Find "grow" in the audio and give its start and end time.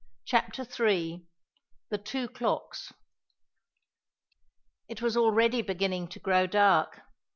6.19-6.47